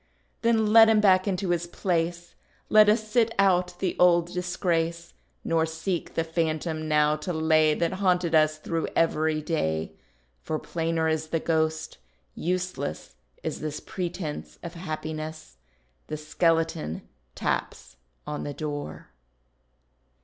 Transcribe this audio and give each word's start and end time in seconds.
Then 0.41 0.73
let 0.73 0.89
him 0.89 0.99
back 0.99 1.27
into 1.27 1.49
his 1.51 1.67
place, 1.67 2.33
Let 2.69 2.89
us 2.89 3.07
sit 3.07 3.35
out 3.37 3.77
the 3.77 3.95
old 3.99 4.33
disgrace; 4.33 5.13
Nor 5.43 5.67
seek 5.67 6.15
the 6.15 6.23
phantom 6.23 6.87
now 6.87 7.15
to 7.17 7.31
lay, 7.31 7.75
That 7.75 7.93
haunted 8.01 8.33
us 8.33 8.57
through 8.57 8.87
every 8.95 9.43
day; 9.43 9.93
For 10.41 10.57
plainer 10.57 11.07
is 11.07 11.27
the 11.27 11.39
ghost; 11.39 11.99
useless 12.33 13.13
Is 13.43 13.59
this 13.59 13.79
pretence 13.79 14.57
of 14.63 14.73
happiness; 14.73 15.57
The 16.07 16.17
skeleton 16.17 17.07
taps 17.35 17.95
on 18.25 18.41
the 18.43 18.55
door. 18.55 19.09